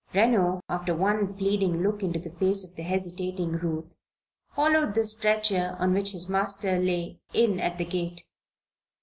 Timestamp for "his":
6.13-6.27